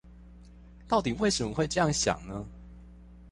[0.87, 2.43] 到底為什麼會這樣想呢？